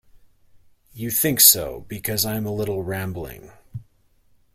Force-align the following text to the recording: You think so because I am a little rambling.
You 0.95 1.11
think 1.11 1.39
so 1.39 1.85
because 1.87 2.25
I 2.25 2.33
am 2.33 2.47
a 2.47 2.51
little 2.51 2.81
rambling. 2.81 3.51